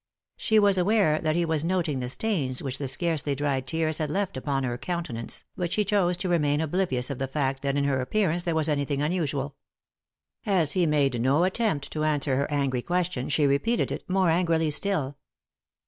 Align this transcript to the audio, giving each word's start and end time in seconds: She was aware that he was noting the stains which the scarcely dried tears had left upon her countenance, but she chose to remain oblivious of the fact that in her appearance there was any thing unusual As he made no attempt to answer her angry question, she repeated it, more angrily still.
She 0.35 0.57
was 0.57 0.79
aware 0.79 1.19
that 1.19 1.35
he 1.35 1.45
was 1.45 1.63
noting 1.63 1.99
the 1.99 2.09
stains 2.09 2.63
which 2.63 2.79
the 2.79 2.87
scarcely 2.87 3.35
dried 3.35 3.67
tears 3.67 3.99
had 3.99 4.09
left 4.09 4.35
upon 4.35 4.63
her 4.63 4.75
countenance, 4.75 5.43
but 5.55 5.71
she 5.71 5.85
chose 5.85 6.17
to 6.17 6.27
remain 6.27 6.59
oblivious 6.59 7.11
of 7.11 7.19
the 7.19 7.27
fact 7.27 7.61
that 7.61 7.75
in 7.77 7.83
her 7.83 8.01
appearance 8.01 8.41
there 8.41 8.55
was 8.55 8.67
any 8.67 8.83
thing 8.83 9.03
unusual 9.03 9.57
As 10.43 10.71
he 10.71 10.87
made 10.87 11.21
no 11.21 11.43
attempt 11.43 11.91
to 11.91 12.03
answer 12.03 12.35
her 12.35 12.49
angry 12.49 12.81
question, 12.81 13.29
she 13.29 13.45
repeated 13.45 13.91
it, 13.91 14.09
more 14.09 14.31
angrily 14.31 14.71
still. 14.71 15.17